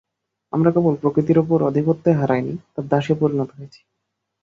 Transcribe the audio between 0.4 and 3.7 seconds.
আমরা কেবল প্রকৃতির ওপর আধিপত্যই হারাইনি, তার দাসে পরিণত